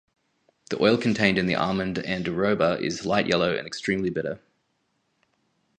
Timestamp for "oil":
0.81-0.97